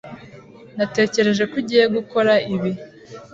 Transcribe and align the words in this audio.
Natekereje 0.77 1.43
ko 1.51 1.55
ugiye 1.61 1.83
gukora 1.95 2.33
ibi. 2.55 2.71